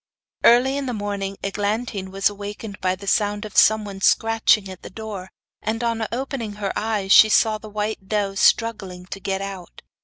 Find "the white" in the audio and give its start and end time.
7.59-8.07